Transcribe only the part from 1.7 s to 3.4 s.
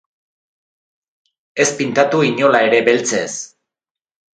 pintatu inola ere beltzez.